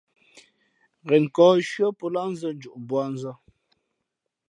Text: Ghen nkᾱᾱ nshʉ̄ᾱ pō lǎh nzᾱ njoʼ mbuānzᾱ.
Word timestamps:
Ghen 1.07 1.21
nkᾱᾱ 1.27 1.47
nshʉ̄ᾱ 1.65 1.87
pō 1.97 2.05
lǎh 2.13 2.27
nzᾱ 2.33 2.49
njoʼ 2.57 2.75
mbuānzᾱ. 2.83 3.31